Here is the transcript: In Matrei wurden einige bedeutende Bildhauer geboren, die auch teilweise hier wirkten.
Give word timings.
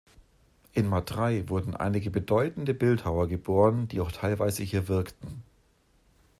In 0.73 0.87
Matrei 0.87 1.47
wurden 1.47 1.75
einige 1.75 2.09
bedeutende 2.09 2.73
Bildhauer 2.73 3.27
geboren, 3.29 3.87
die 3.87 3.99
auch 4.01 4.11
teilweise 4.11 4.63
hier 4.63 4.87
wirkten. 4.87 5.43